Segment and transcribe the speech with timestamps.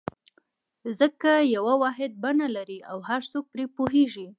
[0.99, 4.27] ځکه یوه واحده بڼه لري او هر څوک پرې پوهېږي.